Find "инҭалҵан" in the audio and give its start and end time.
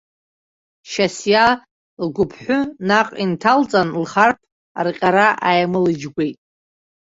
3.23-3.89